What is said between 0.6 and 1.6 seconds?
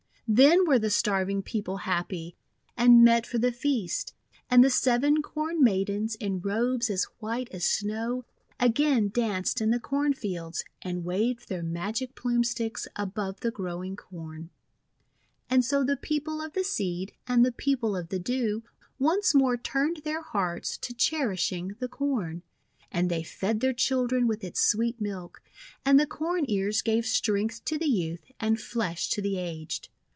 were the starving